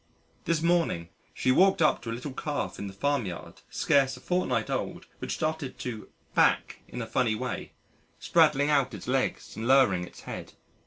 [0.45, 4.19] This morning, she walked up to a little Calf in the farm yard scarce a
[4.19, 7.73] fortnight old which started to "back" in a funny way,
[8.19, 10.53] spraddling out its legs and lowering its head.